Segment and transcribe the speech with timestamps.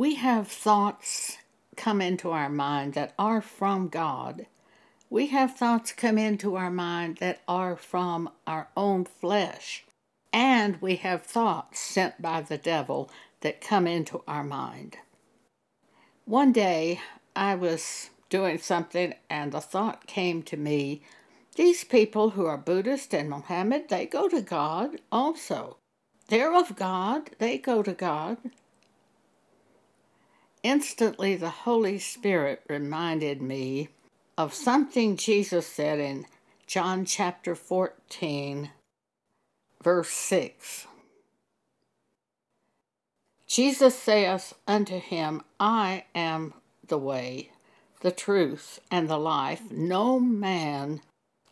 [0.00, 1.36] We have thoughts
[1.76, 4.46] come into our mind that are from God.
[5.10, 9.84] We have thoughts come into our mind that are from our own flesh.
[10.32, 13.10] And we have thoughts sent by the devil
[13.42, 14.96] that come into our mind.
[16.24, 17.02] One day
[17.36, 21.02] I was doing something and the thought came to me
[21.56, 25.76] these people who are Buddhist and Mohammed, they go to God also.
[26.28, 28.38] They're of God, they go to God.
[30.62, 33.88] Instantly, the Holy Spirit reminded me
[34.36, 36.26] of something Jesus said in
[36.66, 38.70] John chapter 14,
[39.82, 40.86] verse 6.
[43.46, 46.54] Jesus saith unto him, I am
[46.86, 47.50] the way,
[48.00, 49.62] the truth, and the life.
[49.70, 51.00] No man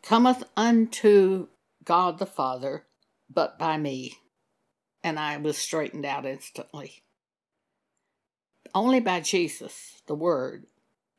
[0.03, 1.49] cometh unto
[1.85, 2.85] God the Father
[3.29, 4.19] but by me.
[5.03, 7.03] And I was straightened out instantly.
[8.75, 10.67] Only by Jesus, the Word,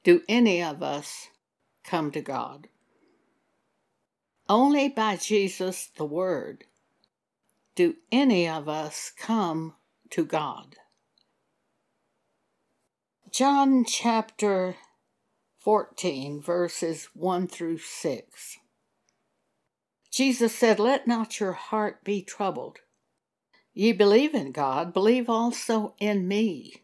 [0.03, 1.28] do any of us
[1.83, 2.67] come to God.
[4.47, 6.66] Only by Jesus, the Word,
[7.75, 9.75] do any of us come
[10.09, 10.75] to God.
[13.31, 14.75] John chapter
[15.59, 18.58] 14, verses 1 through 6.
[20.11, 22.80] Jesus said, Let not your heart be troubled.
[23.73, 26.84] Ye believe in God, believe also in me.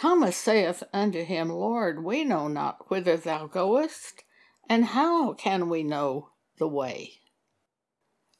[0.00, 4.22] Thomas saith unto him, Lord, we know not whither thou goest,
[4.68, 7.14] and how can we know the way?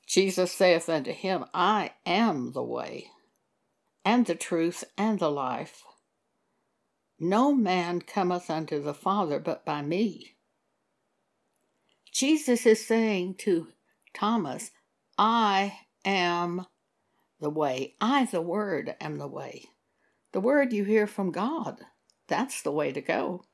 [0.06, 3.10] Jesus saith unto him, I am the way,
[4.04, 5.82] and the truth, and the life.
[7.18, 10.36] No man cometh unto the Father but by me.
[12.12, 13.66] Jesus is saying to
[14.14, 14.70] Thomas,
[15.18, 16.66] I am
[17.40, 17.96] the way.
[18.00, 19.70] I, the Word, am the way.
[20.32, 21.80] The Word you hear from God.
[22.26, 23.44] That's the way to go.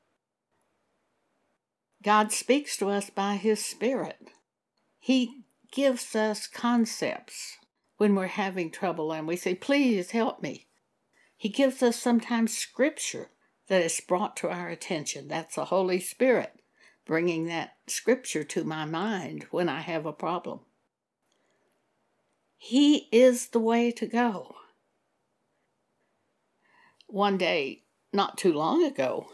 [2.03, 4.29] God speaks to us by His Spirit.
[4.99, 7.57] He gives us concepts
[7.97, 10.67] when we're having trouble and we say, Please help me.
[11.37, 13.29] He gives us sometimes scripture
[13.67, 15.27] that is brought to our attention.
[15.27, 16.61] That's the Holy Spirit
[17.05, 20.59] bringing that scripture to my mind when I have a problem.
[22.57, 24.55] He is the way to go.
[27.07, 27.83] One day,
[28.13, 29.27] not too long ago,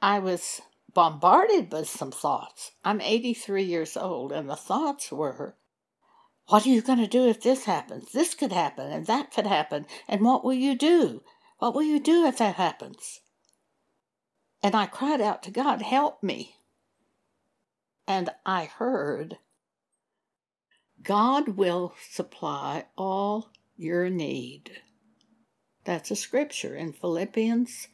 [0.00, 0.60] I was
[0.92, 2.72] bombarded with some thoughts.
[2.84, 5.56] I'm 83 years old, and the thoughts were,
[6.48, 8.12] What are you going to do if this happens?
[8.12, 11.22] This could happen, and that could happen, and what will you do?
[11.58, 13.20] What will you do if that happens?
[14.62, 16.56] And I cried out to God, Help me
[18.10, 19.38] and I heard,
[21.00, 24.72] God will supply all your need.
[25.90, 27.88] That's a scripture in Philippians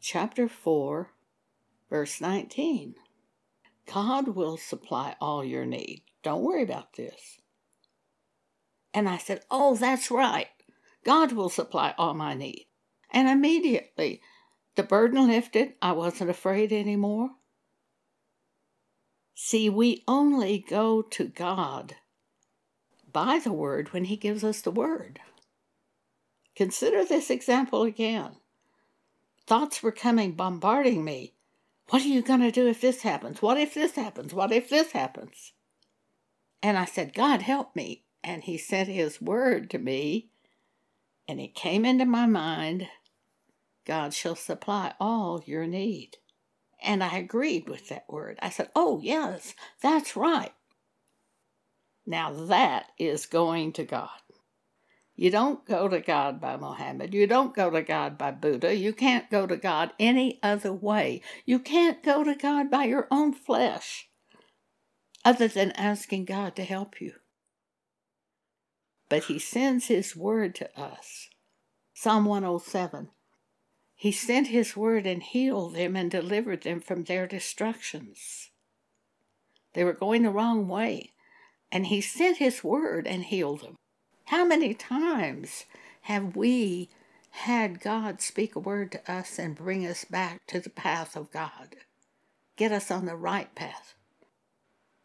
[0.00, 1.10] chapter 4,
[1.90, 2.94] verse 19.
[3.92, 6.04] God will supply all your need.
[6.22, 7.40] Don't worry about this.
[8.94, 10.46] And I said, Oh, that's right.
[11.04, 12.68] God will supply all my need.
[13.10, 14.20] And immediately
[14.76, 15.72] the burden lifted.
[15.82, 17.30] I wasn't afraid anymore.
[19.34, 21.96] See, we only go to God
[23.12, 25.18] by the Word when He gives us the Word.
[26.56, 28.36] Consider this example again.
[29.46, 31.34] Thoughts were coming, bombarding me.
[31.90, 33.42] What are you going to do if this happens?
[33.42, 34.32] What if this happens?
[34.32, 35.52] What if this happens?
[36.62, 38.04] And I said, God, help me.
[38.22, 40.30] And He sent His Word to me,
[41.28, 42.88] and it came into my mind
[43.84, 46.16] God shall supply all your need.
[46.82, 48.38] And I agreed with that word.
[48.42, 50.52] I said, Oh, yes, that's right.
[52.06, 54.08] Now that is going to God.
[55.16, 57.14] You don't go to God by Mohammed.
[57.14, 58.74] You don't go to God by Buddha.
[58.74, 61.22] You can't go to God any other way.
[61.44, 64.08] You can't go to God by your own flesh
[65.24, 67.14] other than asking God to help you.
[69.08, 71.28] But He sends His word to us.
[71.92, 73.10] Psalm 107
[74.04, 78.50] he sent his word and healed them and delivered them from their destructions.
[79.72, 81.14] They were going the wrong way,
[81.72, 83.76] and he sent his word and healed them.
[84.26, 85.64] How many times
[86.02, 86.88] have we
[87.30, 91.32] had God speak a word to us and bring us back to the path of
[91.32, 91.76] God,
[92.56, 93.94] get us on the right path.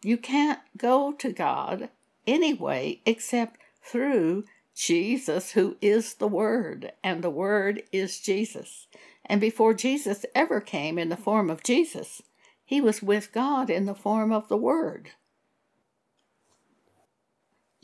[0.04, 1.90] You can't go to God
[2.28, 4.46] anyway except through
[4.76, 8.88] Jesus, who is the Word, and the Word is Jesus.
[9.26, 12.22] And before Jesus ever came in the form of Jesus,
[12.64, 15.10] he was with God in the form of the Word.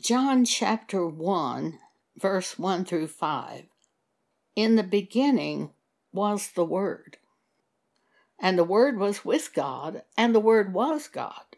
[0.00, 1.78] John chapter 1,
[2.16, 3.64] verse 1 through 5.
[4.54, 5.70] In the beginning
[6.12, 7.16] was the Word,
[8.38, 11.56] and the Word was with God, and the Word was God.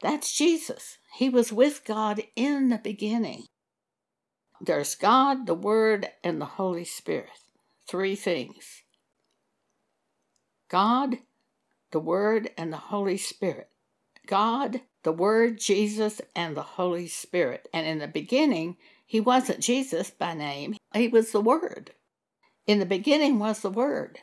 [0.00, 0.96] That's Jesus.
[1.14, 3.44] He was with God in the beginning.
[4.60, 7.28] There's God, the Word, and the Holy Spirit.
[7.86, 8.82] Three things
[10.70, 11.18] God,
[11.92, 13.68] the Word, and the Holy Spirit.
[14.26, 17.68] God, the Word, Jesus, and the Holy Spirit.
[17.72, 18.76] And in the beginning,
[19.06, 21.92] he wasn't Jesus by name, he was the Word.
[22.66, 24.18] In the beginning was the Word.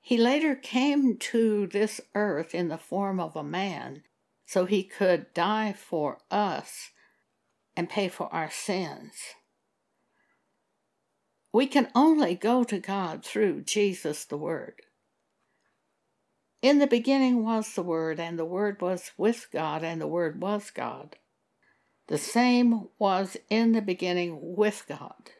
[0.00, 4.04] He later came to this earth in the form of a man
[4.46, 6.90] so he could die for us
[7.74, 9.14] and pay for our sins.
[11.52, 14.82] We can only go to God through Jesus the Word.
[16.66, 20.40] In the beginning was the Word, and the Word was with God, and the Word
[20.40, 21.16] was God.
[22.08, 25.30] The same was in the beginning with God.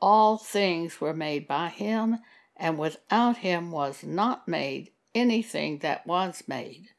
[0.00, 2.18] All things were made by Him
[2.60, 6.90] and without him was not made anything that was made.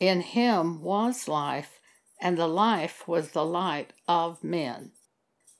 [0.00, 1.78] In him was life,
[2.20, 4.90] and the life was the light of men.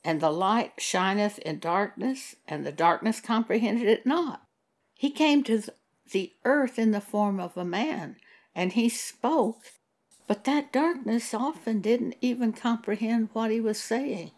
[0.04, 4.42] And the light shineth in darkness, and the darkness comprehended it not.
[4.94, 5.62] He came to
[6.10, 8.16] the earth in the form of a man,
[8.54, 9.62] and he spoke,
[10.26, 14.30] but that darkness often didn't even comprehend what he was saying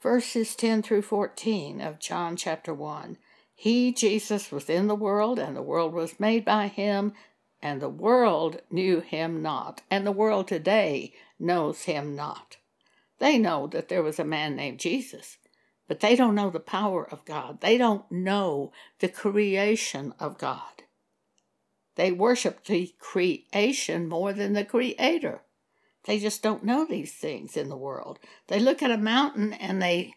[0.00, 3.18] verses 10 through 14 of John chapter 1.
[3.54, 7.12] He, Jesus, was in the world, and the world was made by him,
[7.62, 12.56] and the world knew him not, and the world today knows him not.
[13.18, 15.36] They know that there was a man named Jesus,
[15.90, 17.62] but they don't know the power of God.
[17.62, 18.70] They don't know
[19.00, 20.84] the creation of God.
[21.96, 25.40] They worship the creation more than the creator.
[26.04, 28.20] They just don't know these things in the world.
[28.46, 30.14] They look at a mountain and they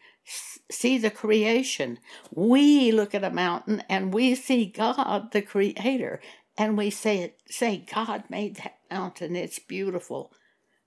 [0.69, 1.97] see the creation.
[2.31, 6.21] We look at a mountain and we see God, the creator,
[6.55, 9.35] and we say, say God made that mountain.
[9.35, 10.33] It's beautiful.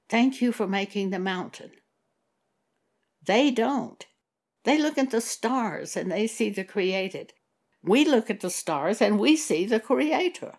[0.09, 1.73] Thank you for making the mountain.
[3.21, 4.07] They don't.
[4.67, 7.33] They look at the stars and they see the created.
[7.83, 10.59] We look at the stars and we see the creator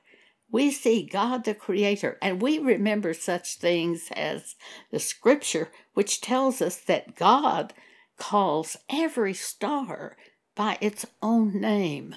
[0.50, 4.56] we see God the Creator, and we remember such things as
[4.92, 7.74] the Scripture, which tells us that God
[8.18, 10.16] calls every star
[10.56, 12.16] by its own name.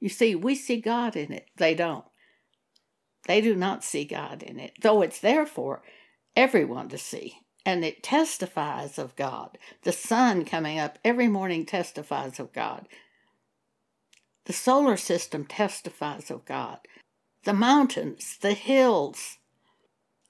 [0.00, 2.04] You see, we see God in it, they don't.
[3.26, 5.82] They do not see God in it, though it's there for
[6.36, 7.38] everyone to see.
[7.66, 9.58] And it testifies of God.
[9.82, 12.86] The sun coming up every morning testifies of God.
[14.44, 16.78] The solar system testifies of God.
[17.44, 19.38] The mountains, the hills,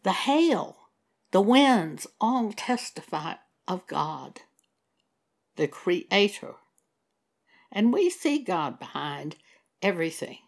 [0.04, 0.76] the hail,
[1.32, 3.34] the winds all testify
[3.66, 4.42] of God,
[5.56, 6.54] the Creator.
[7.72, 9.36] And we see God behind
[9.82, 10.38] everything.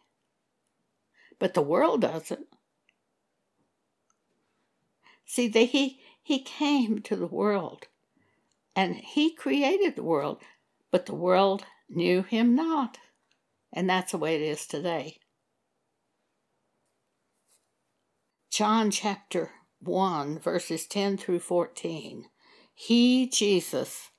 [1.38, 2.46] But the world doesn't.
[5.24, 7.86] See, they, he, he came to the world
[8.74, 10.42] and he created the world,
[10.90, 12.98] but the world knew him not.
[13.72, 15.18] And that's the way it is today.
[18.50, 22.24] John chapter 1, verses 10 through 14.
[22.74, 24.10] He, Jesus,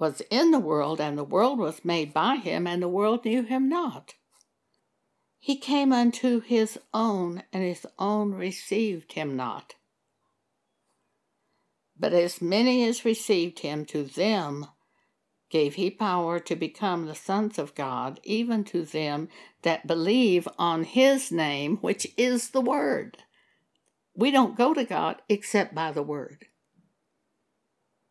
[0.00, 3.44] was in the world, and the world was made by him, and the world knew
[3.44, 4.14] him not.
[5.38, 9.74] He came unto his own, and his own received him not.
[12.00, 14.68] But as many as received him, to them
[15.50, 19.28] gave he power to become the sons of God, even to them
[19.62, 23.18] that believe on his name, which is the Word.
[24.14, 26.46] We don't go to God except by the Word.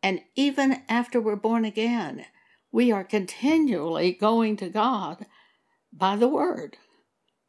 [0.03, 2.25] And even after we're born again,
[2.72, 5.25] we are continually going to God
[5.91, 6.77] by the Word.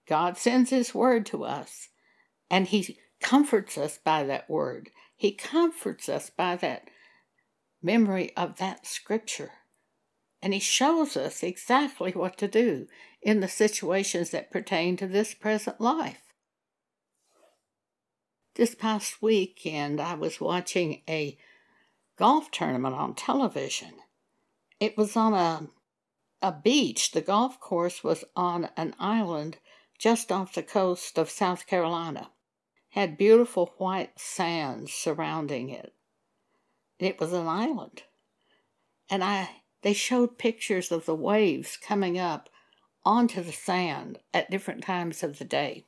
[0.09, 1.89] God sends His Word to us,
[2.51, 4.91] and He comforts us by that Word.
[5.21, 6.89] He comforts us by that
[7.83, 9.51] memory of that Scripture.
[10.41, 12.87] And he shows us exactly what to do
[13.21, 16.33] in the situations that pertain to this present life.
[18.55, 21.37] This past weekend, I was watching a
[22.17, 23.97] golf tournament on television.
[24.81, 25.69] It was on a
[26.41, 27.11] a beach.
[27.11, 29.59] The golf course was on an island
[29.99, 32.31] just off the coast of South Carolina.
[32.91, 35.95] Had beautiful white sands surrounding it.
[36.99, 38.03] It was an island.
[39.09, 39.49] And I
[39.83, 42.51] they showed pictures of the waves coming up
[43.05, 45.87] onto the sand at different times of the day.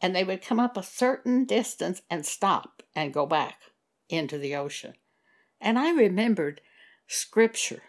[0.00, 3.56] And they would come up a certain distance and stop and go back
[4.08, 4.94] into the ocean.
[5.60, 6.60] And I remembered
[7.08, 7.82] scripture.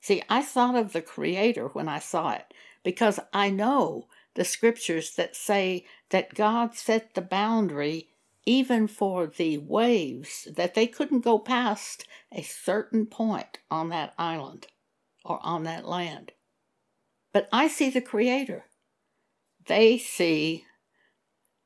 [0.00, 5.14] See, I thought of the Creator when I saw it because I know the scriptures
[5.14, 8.08] that say that God set the boundary
[8.46, 14.66] even for the waves, that they couldn't go past a certain point on that island
[15.24, 16.32] or on that land.
[17.32, 18.64] But I see the Creator.
[19.66, 20.64] They see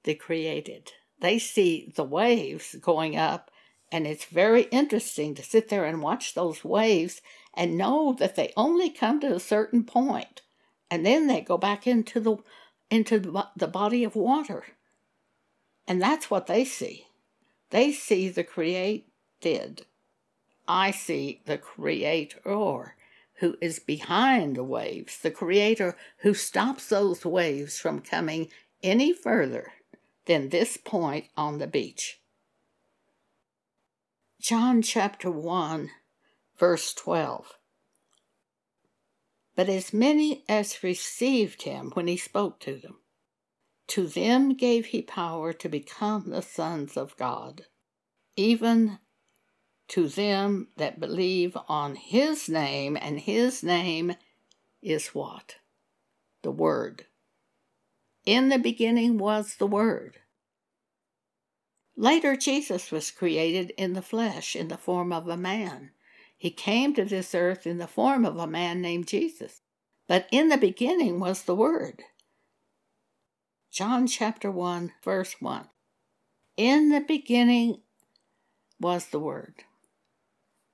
[0.04, 0.92] the created.
[1.20, 3.50] They see the waves going up,
[3.90, 7.20] and it's very interesting to sit there and watch those waves
[7.54, 10.42] and know that they only come to a certain point,
[10.90, 12.37] and then they go back into the
[12.90, 13.18] into
[13.57, 14.64] the body of water.
[15.87, 17.07] And that's what they see.
[17.71, 19.85] They see the created.
[20.66, 22.95] I see the creator
[23.35, 28.49] who is behind the waves, the creator who stops those waves from coming
[28.83, 29.73] any further
[30.26, 32.21] than this point on the beach.
[34.40, 35.90] John chapter 1,
[36.59, 37.57] verse 12.
[39.58, 42.98] But as many as received him when he spoke to them,
[43.88, 47.66] to them gave he power to become the sons of God,
[48.36, 49.00] even
[49.88, 54.14] to them that believe on his name, and his name
[54.80, 55.56] is what?
[56.42, 57.06] The Word.
[58.24, 60.20] In the beginning was the Word.
[61.96, 65.90] Later, Jesus was created in the flesh, in the form of a man.
[66.38, 69.61] He came to this earth in the form of a man named Jesus.
[70.07, 72.04] But in the beginning was the Word.
[73.71, 75.68] John chapter 1, verse 1.
[76.57, 77.80] In the beginning
[78.80, 79.64] was the Word.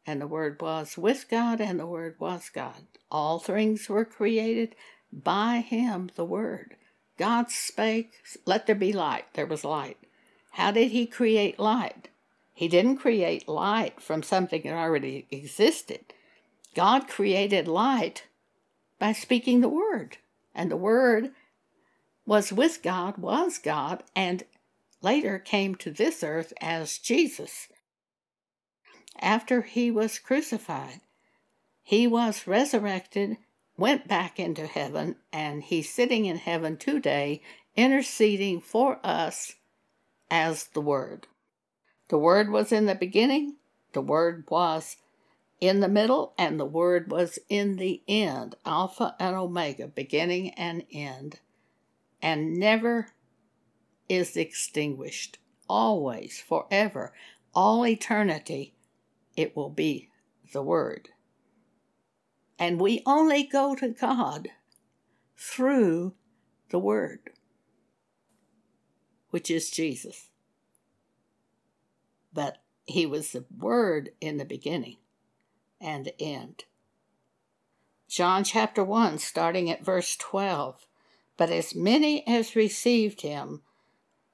[0.06, 2.86] And the Word was with God, and the Word was God.
[3.10, 4.76] All things were created
[5.10, 6.76] by Him, the Word.
[7.18, 8.12] God spake,
[8.44, 9.24] Let there be light.
[9.32, 9.96] There was light.
[10.52, 12.10] How did He create light?
[12.54, 16.14] He didn't create light from something that already existed.
[16.74, 18.28] God created light
[18.98, 20.18] by speaking the Word.
[20.54, 21.32] And the Word
[22.24, 24.44] was with God, was God, and
[25.02, 27.68] later came to this earth as Jesus
[29.20, 31.00] after he was crucified.
[31.82, 33.36] He was resurrected,
[33.76, 37.42] went back into heaven, and he's sitting in heaven today,
[37.76, 39.54] interceding for us
[40.30, 41.26] as the Word.
[42.08, 43.56] The Word was in the beginning,
[43.92, 44.96] the Word was
[45.60, 50.84] in the middle, and the Word was in the end, Alpha and Omega, beginning and
[50.92, 51.40] end,
[52.20, 53.08] and never
[54.08, 55.38] is extinguished.
[55.68, 57.14] Always, forever,
[57.54, 58.74] all eternity
[59.36, 60.10] it will be
[60.52, 61.08] the Word.
[62.58, 64.48] And we only go to God
[65.36, 66.14] through
[66.70, 67.30] the Word,
[69.30, 70.28] which is Jesus.
[72.34, 74.98] But He was the Word in the beginning
[75.80, 76.64] and the end.
[78.08, 80.86] John chapter 1, starting at verse 12.
[81.36, 83.62] But as many as received him,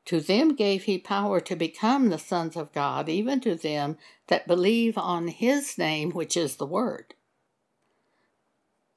[0.04, 4.46] to them gave he power to become the sons of God, even to them that
[4.46, 7.14] believe on his name, which is the Word,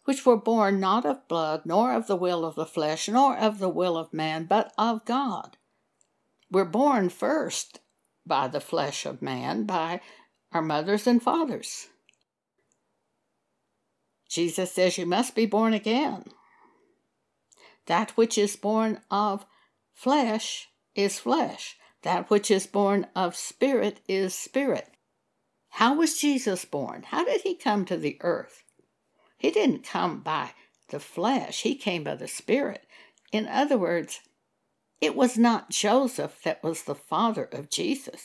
[0.06, 3.60] which were born not of blood, nor of the will of the flesh, nor of
[3.60, 5.58] the will of man, but of God.
[6.52, 7.80] We're born first
[8.26, 10.02] by the flesh of man, by
[10.52, 11.88] our mothers and fathers.
[14.30, 16.24] Jesus says you must be born again.
[17.86, 19.46] That which is born of
[19.94, 21.76] flesh is flesh.
[22.04, 24.90] That which is born of spirit is spirit.
[25.70, 27.04] How was Jesus born?
[27.08, 28.64] How did he come to the earth?
[29.38, 30.52] He didn't come by
[30.90, 32.86] the flesh, he came by the spirit.
[33.32, 34.20] In other words,
[35.04, 38.22] it was not Joseph that was the father of Jesus.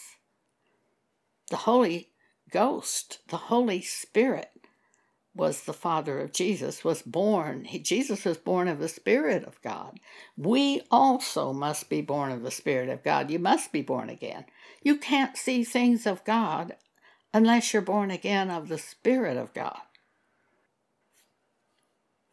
[1.50, 2.10] The Holy
[2.52, 4.50] Ghost, the Holy Spirit,
[5.34, 7.64] was the father of Jesus, was born.
[7.64, 9.98] He, Jesus was born of the Spirit of God.
[10.36, 13.28] We also must be born of the Spirit of God.
[13.28, 14.44] You must be born again.
[14.80, 16.76] You can't see things of God
[17.34, 19.80] unless you're born again of the Spirit of God.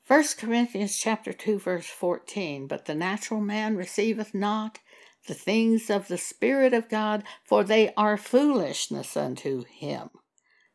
[0.07, 4.79] 1 Corinthians chapter 2 verse 14 But the natural man receiveth not
[5.27, 10.09] the things of the Spirit of God, for they are foolishness unto him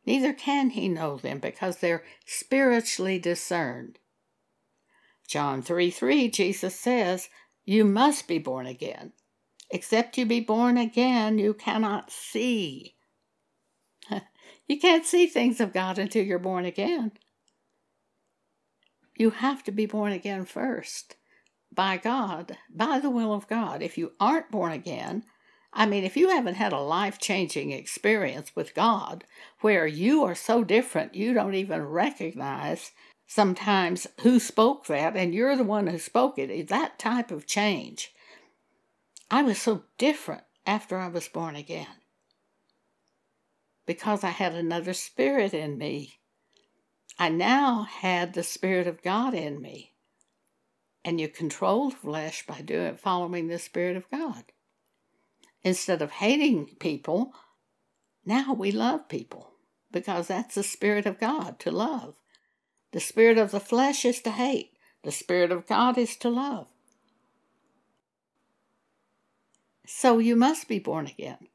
[0.06, 3.98] neither can he know them because they're spiritually discerned.
[5.28, 7.28] John 3 3, Jesus says,
[7.64, 9.12] You must be born again.
[9.70, 12.96] Except you be born again, you cannot see.
[14.66, 17.12] you can't see things of God until you're born again.
[19.20, 21.16] You have to be born again first
[21.70, 23.82] by God, by the will of God.
[23.82, 25.24] If you aren't born again,
[25.74, 29.24] I mean, if you haven't had a life changing experience with God
[29.60, 32.92] where you are so different you don't even recognize
[33.26, 38.14] sometimes who spoke that and you're the one who spoke it, that type of change.
[39.30, 41.98] I was so different after I was born again
[43.84, 46.19] because I had another spirit in me.
[47.18, 49.92] I now had the Spirit of God in me.
[51.04, 54.44] And you control flesh by doing following the Spirit of God.
[55.62, 57.32] Instead of hating people,
[58.24, 59.52] now we love people
[59.90, 62.14] because that's the Spirit of God to love.
[62.92, 66.66] The Spirit of the flesh is to hate, the Spirit of God is to love.
[69.86, 71.49] So you must be born again.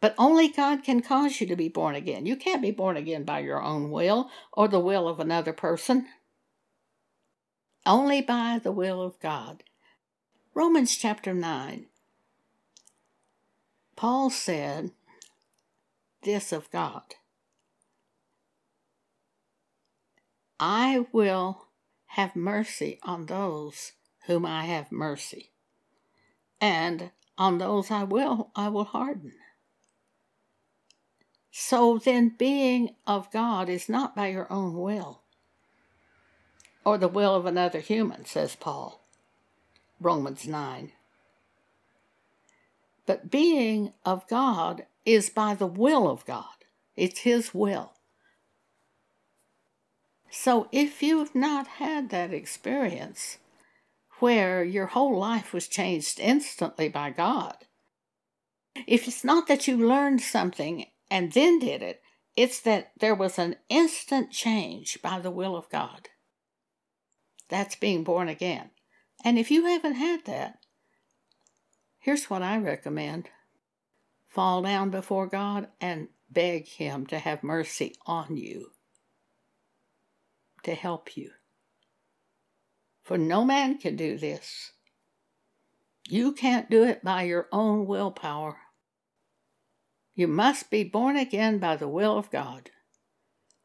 [0.00, 2.24] But only God can cause you to be born again.
[2.24, 6.06] You can't be born again by your own will or the will of another person.
[7.84, 9.64] Only by the will of God.
[10.54, 11.86] Romans chapter 9.
[13.96, 14.92] Paul said
[16.22, 17.14] this of God
[20.60, 21.68] I will
[22.06, 23.92] have mercy on those
[24.26, 25.52] whom I have mercy,
[26.60, 29.32] and on those I will, I will harden.
[31.50, 35.22] So then, being of God is not by your own will
[36.84, 39.04] or the will of another human, says Paul,
[40.00, 40.92] Romans 9.
[43.04, 46.64] But being of God is by the will of God,
[46.96, 47.92] it's His will.
[50.30, 53.38] So if you've not had that experience
[54.20, 57.56] where your whole life was changed instantly by God,
[58.86, 62.02] if it's not that you learned something and then did it,
[62.36, 66.08] it's that there was an instant change by the will of God.
[67.48, 68.70] That's being born again.
[69.24, 70.58] And if you haven't had that,
[71.98, 73.30] here's what I recommend
[74.28, 78.72] fall down before God and beg Him to have mercy on you
[80.62, 81.30] to help you.
[83.02, 84.72] For no man can do this.
[86.08, 88.58] You can't do it by your own willpower.
[90.18, 92.70] You must be born again by the will of God.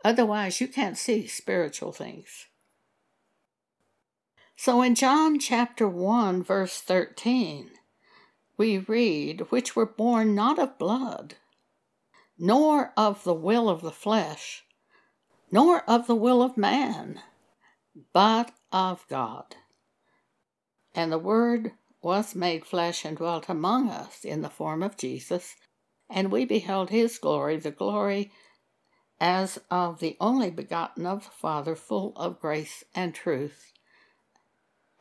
[0.05, 2.45] Otherwise, you can't see spiritual things.
[4.55, 7.71] So in John chapter 1, verse 13,
[8.55, 11.37] we read, Which were born not of blood,
[12.37, 14.63] nor of the will of the flesh,
[15.51, 17.19] nor of the will of man,
[18.13, 19.55] but of God.
[20.93, 21.71] And the Word
[22.03, 25.55] was made flesh and dwelt among us in the form of Jesus,
[26.09, 28.31] and we beheld his glory, the glory
[29.19, 33.71] as of the only begotten of the Father, full of grace and truth.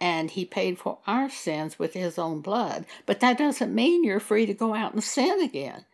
[0.00, 2.86] And he paid for our sins with his own blood.
[3.06, 5.86] But that doesn't mean you're free to go out and sin again.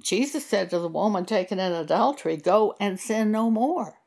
[0.00, 3.98] Jesus said to the woman taken in adultery, Go and sin no more.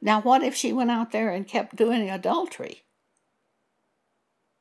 [0.00, 2.82] Now, what if she went out there and kept doing adultery?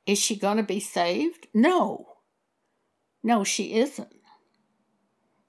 [0.06, 1.47] Is she going to be saved?
[1.54, 2.11] No.
[3.24, 4.14] No, she isn't.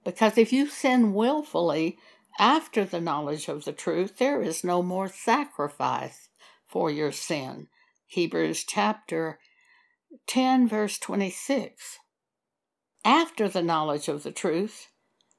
[0.05, 1.99] Because if you sin willfully
[2.39, 6.29] after the knowledge of the truth, there is no more sacrifice
[6.67, 7.69] for your sin.
[8.07, 9.39] Hebrews chapter
[10.27, 11.99] 10, verse 26
[13.05, 14.89] after the knowledge of the truth.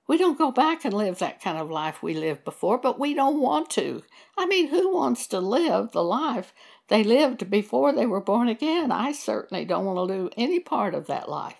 [0.05, 3.13] We don't go back and live that kind of life we lived before, but we
[3.13, 4.03] don't want to.
[4.37, 6.53] I mean, who wants to live the life
[6.89, 8.91] they lived before they were born again?
[8.91, 11.55] I certainly don't want to do any part of that life.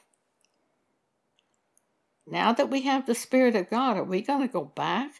[2.26, 5.20] Now that we have the Spirit of God, are we going to go back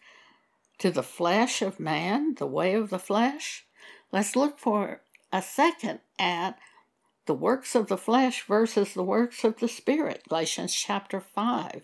[0.80, 3.66] to the flesh of man, the way of the flesh?
[4.12, 6.58] Let's look for a second at
[7.26, 11.82] the works of the flesh versus the works of the Spirit, Galatians chapter 5.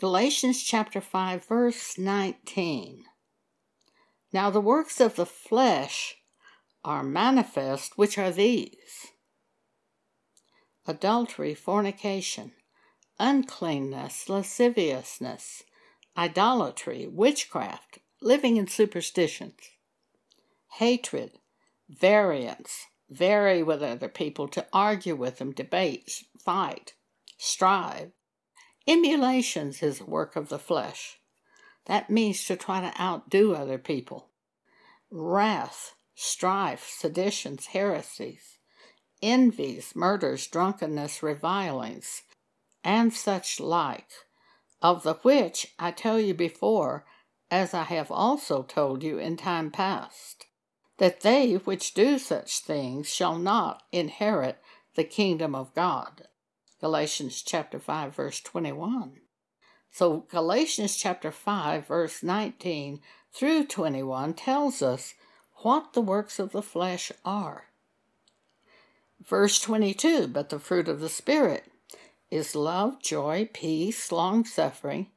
[0.00, 3.04] Galatians chapter 5, verse 19.
[4.32, 6.16] Now the works of the flesh
[6.84, 9.12] are manifest, which are these
[10.86, 12.52] adultery, fornication,
[13.22, 15.62] uncleanness, lasciviousness,
[16.16, 19.70] idolatry, witchcraft, living in superstitions,
[20.78, 21.30] hatred,
[21.88, 26.94] variance vary with other people, to argue with them, debate, fight,
[27.38, 28.10] strive,
[28.86, 31.20] Emulations is a work of the flesh.
[31.86, 34.30] That means to try to outdo other people.
[35.10, 38.58] Wrath, strife, seditions, heresies,
[39.22, 42.22] envies, murders, drunkenness, revilings,
[42.84, 44.08] and such like,
[44.80, 47.04] of the which I tell you before,
[47.50, 50.46] as I have also told you in time past,
[50.98, 54.58] that they which do such things shall not inherit
[54.94, 56.28] the kingdom of God.
[56.80, 59.20] Galatians chapter 5 verse 21.
[59.90, 63.00] So Galatians chapter 5 verse 19
[63.32, 65.14] through 21 tells us
[65.56, 67.66] what the works of the flesh are.
[69.24, 71.71] Verse 22 But the fruit of the Spirit
[72.32, 75.08] is love, joy, peace, long suffering,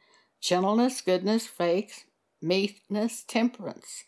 [0.42, 2.04] gentleness, goodness, faith,
[2.42, 4.04] meekness, temperance.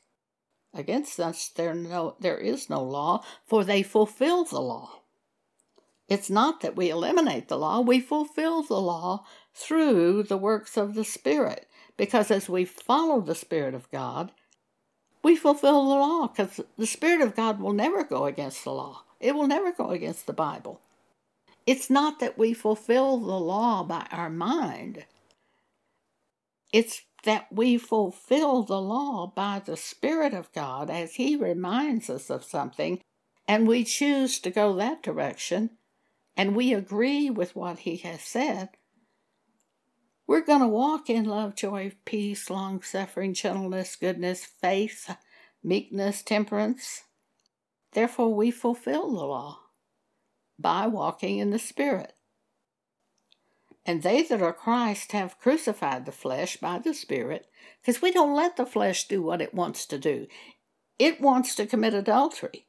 [0.73, 5.03] Against such there, no, there is no law, for they fulfill the law.
[6.09, 9.23] It's not that we eliminate the law, we fulfill the law
[9.55, 11.65] through the works of the Spirit.
[11.95, 14.33] Because as we follow the Spirit of God,
[15.23, 19.03] we fulfill the law because the Spirit of God will never go against the law.
[19.21, 20.81] It will never go against the Bible.
[21.67, 25.05] It's not that we fulfill the law by our mind,
[26.71, 32.29] it's that we fulfill the law by the Spirit of God as He reminds us
[32.29, 33.01] of something,
[33.49, 35.71] and we choose to go that direction,
[36.37, 38.69] and we agree with what He has said.
[40.25, 45.13] We're going to walk in love, joy, peace, long suffering, gentleness, goodness, faith,
[45.61, 47.03] meekness, temperance.
[47.91, 49.66] Therefore, we fulfill the law
[50.59, 52.13] by walking in the Spirit.
[53.85, 57.47] And they that are Christ have crucified the flesh by the Spirit,
[57.81, 60.27] because we don't let the flesh do what it wants to do.
[60.99, 62.65] It wants to commit adultery.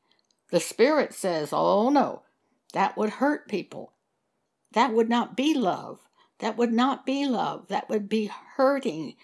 [0.50, 2.22] The Spirit says, oh no,
[2.72, 3.94] that would hurt people.
[4.72, 6.00] That would not be love.
[6.38, 7.68] That would not be love.
[7.68, 9.16] That would be hurting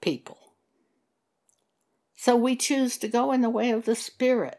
[0.00, 0.38] people.
[2.14, 4.58] So we choose to go in the way of the Spirit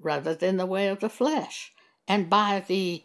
[0.00, 1.72] rather than the way of the flesh.
[2.10, 3.04] And by the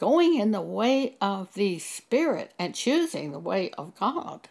[0.00, 4.48] going in the way of the Spirit and choosing the way of God,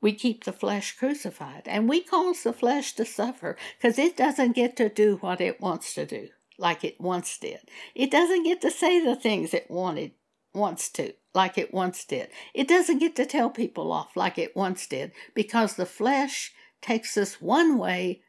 [0.00, 4.56] we keep the flesh crucified and we cause the flesh to suffer because it doesn't
[4.56, 7.60] get to do what it wants to do like it once did.
[7.94, 10.10] It doesn't get to say the things it wanted
[10.52, 12.28] wants to like it once did.
[12.54, 17.16] It doesn't get to tell people off like it once did because the flesh takes
[17.16, 18.22] us one way,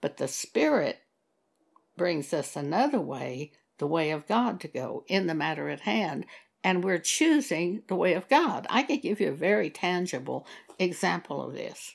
[0.00, 1.00] but the spirit
[1.98, 6.26] brings us another way the way of God to go in the matter at hand,
[6.62, 8.66] and we're choosing the way of God.
[8.68, 10.46] I can give you a very tangible
[10.78, 11.94] example of this.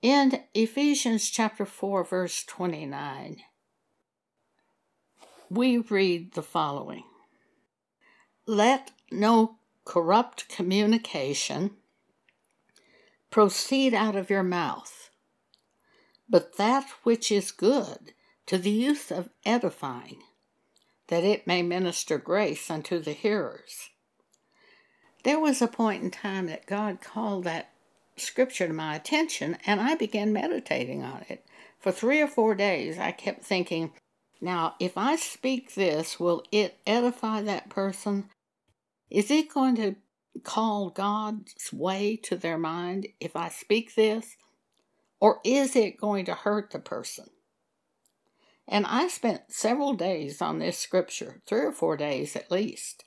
[0.00, 3.38] In Ephesians chapter 4, verse 29,
[5.50, 7.04] we read the following
[8.46, 11.72] Let no corrupt communication
[13.30, 15.10] proceed out of your mouth,
[16.28, 18.12] but that which is good
[18.50, 20.24] to the use of edifying
[21.06, 23.90] that it may minister grace unto the hearers.
[25.22, 27.70] There was a point in time that God called that
[28.16, 31.46] scripture to my attention, and I began meditating on it.
[31.78, 33.92] For three or four days, I kept thinking,
[34.40, 38.30] now, if I speak this, will it edify that person?
[39.08, 39.94] Is it going to
[40.42, 44.34] call God's way to their mind if I speak this?
[45.20, 47.26] Or is it going to hurt the person?
[48.70, 53.04] And I spent several days on this scripture, three or four days at least,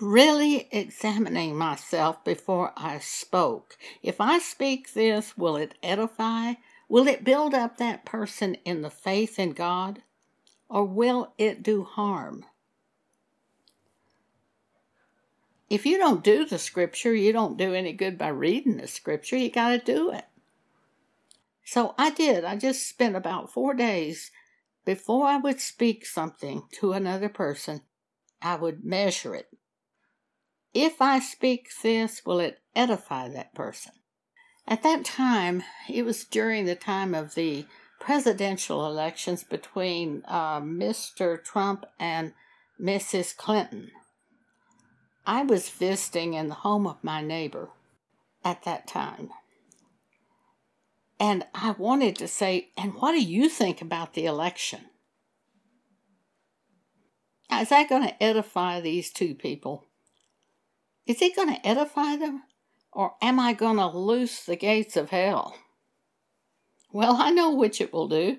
[0.00, 3.76] really examining myself before I spoke.
[4.04, 6.54] If I speak this, will it edify?
[6.88, 10.02] Will it build up that person in the faith in God?
[10.68, 12.44] Or will it do harm?
[15.68, 19.36] If you don't do the scripture, you don't do any good by reading the scripture.
[19.36, 20.24] You got to do it.
[21.66, 22.44] So I did.
[22.44, 24.30] I just spent about four days
[24.84, 27.82] before I would speak something to another person.
[28.40, 29.48] I would measure it.
[30.72, 33.92] If I speak this, will it edify that person?
[34.68, 37.66] At that time, it was during the time of the
[37.98, 41.42] presidential elections between uh, Mr.
[41.42, 42.32] Trump and
[42.80, 43.36] Mrs.
[43.36, 43.90] Clinton.
[45.26, 47.70] I was visiting in the home of my neighbor
[48.44, 49.30] at that time.
[51.18, 54.80] And I wanted to say, and what do you think about the election?
[57.50, 59.84] Is that going to edify these two people?
[61.06, 62.42] Is it going to edify them?
[62.92, 65.56] Or am I going to loose the gates of hell?
[66.92, 68.38] Well, I know which it will do.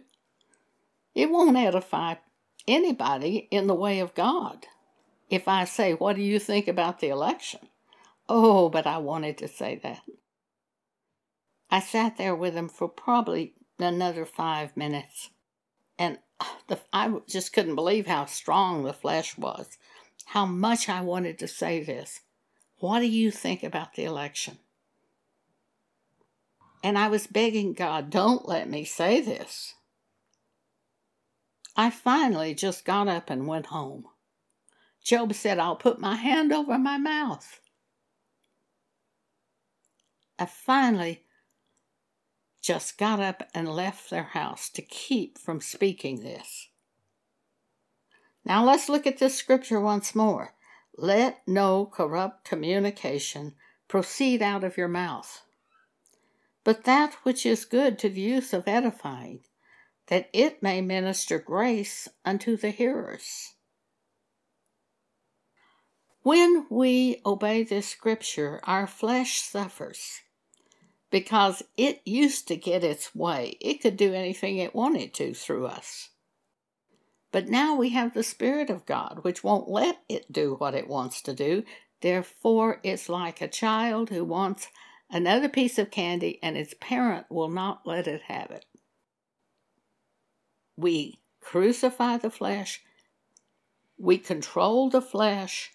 [1.16, 2.16] It won't edify
[2.68, 4.66] anybody in the way of God.
[5.30, 7.60] if I say, What do you think about the election?
[8.30, 10.02] Oh, but I wanted to say that.
[11.69, 15.30] I sat there with him for probably another five minutes,
[15.99, 19.77] and uh, the, I just couldn't believe how strong the flesh was,
[20.27, 22.21] how much I wanted to say this.
[22.80, 24.60] What do you think about the election?
[26.84, 29.73] And I was begging God, don't let me say this.
[31.75, 34.06] I finally just got up and went home.
[35.03, 37.60] Job said, I'll put my hand over my mouth.
[40.39, 41.23] I finally
[42.67, 46.67] just got up and left their house to keep from speaking this.
[48.43, 50.53] Now let's look at this scripture once more.
[50.97, 53.56] Let no corrupt communication
[53.88, 55.43] proceed out of your mouth,
[56.65, 59.39] but that which is good to the use of edifying,
[60.08, 63.53] that it may minister grace unto the hearers.
[66.21, 70.19] When we obey this scripture, our flesh suffers
[71.10, 73.58] because it used to get its way.
[73.62, 76.10] It could do anything it wanted to through us.
[77.32, 80.88] But now we have the Spirit of God, which won't let it do what it
[80.88, 81.63] wants to do.
[82.02, 84.67] Therefore, it's like a child who wants
[85.10, 88.65] another piece of candy and its parent will not let it have it.
[90.76, 92.82] We crucify the flesh,
[93.98, 95.72] we control the flesh,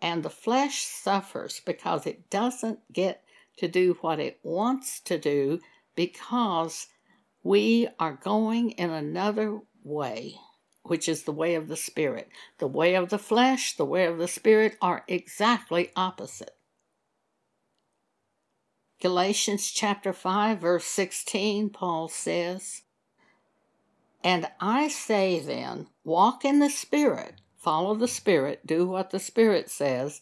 [0.00, 3.22] and the flesh suffers because it doesn't get
[3.58, 5.60] to do what it wants to do
[5.94, 6.86] because
[7.42, 10.36] we are going in another way,
[10.82, 12.28] which is the way of the Spirit.
[12.58, 16.56] The way of the flesh, the way of the Spirit are exactly opposite.
[19.00, 22.82] Galatians chapter 5, verse 16, Paul says,
[24.22, 29.68] And I say then, walk in the Spirit, follow the Spirit, do what the Spirit
[29.68, 30.20] says,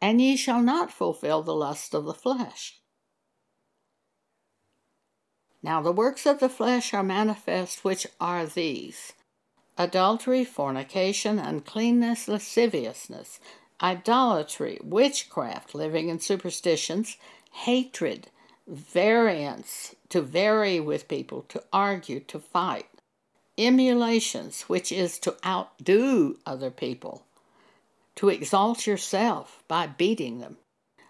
[0.00, 2.80] and ye shall not fulfill the lust of the flesh.
[5.62, 9.12] Now the works of the flesh are manifest, which are these
[9.76, 13.40] adultery, fornication, uncleanness, lasciviousness,
[13.82, 17.16] idolatry, witchcraft, living in superstitions,
[17.52, 18.28] hatred,
[18.66, 22.88] variance, to vary with people, to argue, to fight,
[23.56, 27.24] emulations, which is to outdo other people
[28.20, 30.58] to exalt yourself by beating them,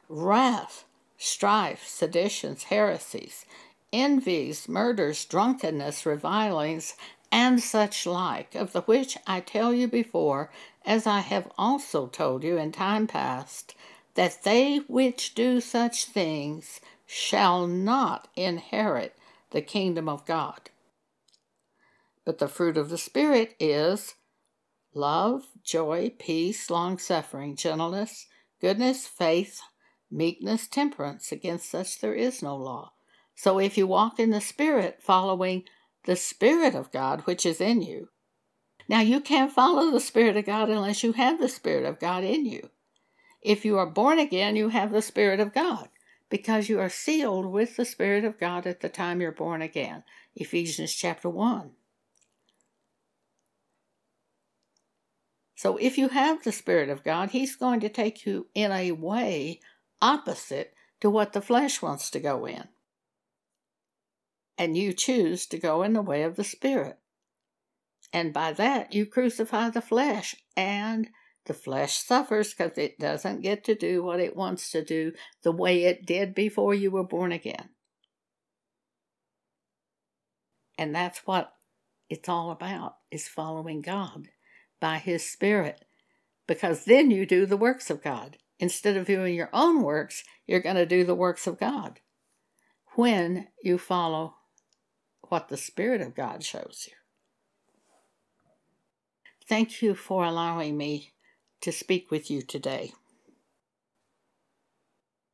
[0.09, 0.85] wrath,
[1.19, 3.45] strife, seditions, heresies,
[3.93, 6.95] envies, murders, drunkenness, revilings,
[7.33, 10.53] and such like, of the which I tell you before,
[10.87, 13.75] as I have also told you in time past,
[14.15, 19.17] that they which do such things shall not inherit
[19.51, 20.71] the kingdom of God.
[22.25, 24.15] But the fruit of the Spirit is
[24.95, 28.27] love, joy, peace, long suffering, gentleness,
[28.61, 29.61] goodness, faith,
[30.11, 31.33] meekness, temperance.
[31.33, 32.93] Against such there is no law.
[33.35, 35.65] So if you walk in the Spirit, following
[36.05, 38.09] the Spirit of God which is in you,
[38.89, 42.25] now you can't follow the Spirit of God unless you have the Spirit of God
[42.25, 42.71] in you.
[43.41, 45.89] If you are born again, you have the Spirit of God
[46.29, 50.05] because you are sealed with the Spirit of God at the time you're born again.
[50.35, 51.71] Ephesians chapter 1.
[55.61, 58.93] So if you have the Spirit of God, He's going to take you in a
[58.93, 59.61] way
[60.01, 62.65] opposite to what the flesh wants to go in.
[64.57, 66.99] And you choose to go in the way of the Spirit.
[68.11, 71.11] And by that, you crucify the flesh, and
[71.45, 75.53] the flesh suffers because it doesn't get to do what it wants to do the
[75.53, 77.69] way it did before you were born again.
[80.79, 81.53] And that's what
[82.09, 84.31] it's all about, is following God
[84.81, 85.85] by His Spirit,
[86.47, 88.39] because then you do the works of God.
[88.59, 92.01] Instead of doing your own works, you're going to do the works of God
[92.95, 94.35] when you follow
[95.29, 96.95] what the Spirit of God shows you.
[99.49, 101.13] Thank you for allowing me
[101.63, 102.93] to speak with you today.